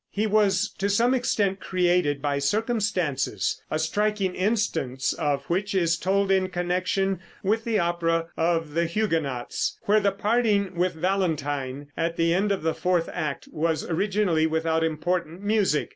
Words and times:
He 0.09 0.25
was 0.25 0.71
to 0.79 0.89
some 0.89 1.13
extent 1.13 1.59
created 1.59 2.23
by 2.23 2.39
circumstances, 2.39 3.61
a 3.69 3.77
striking 3.77 4.33
instance 4.33 5.13
of 5.13 5.45
which 5.45 5.75
is 5.75 5.95
told 5.95 6.31
in 6.31 6.49
connection 6.49 7.19
with 7.43 7.65
the 7.65 7.77
opera 7.77 8.25
of 8.35 8.73
the 8.73 8.85
"Huguenots," 8.87 9.77
where 9.83 9.99
the 9.99 10.11
parting 10.11 10.73
with 10.73 10.93
Valentine 10.95 11.91
at 11.95 12.17
the 12.17 12.33
end 12.33 12.51
of 12.51 12.63
the 12.63 12.73
fourth 12.73 13.11
act 13.13 13.47
was 13.51 13.87
originally 13.87 14.47
without 14.47 14.83
important 14.83 15.43
music. 15.43 15.89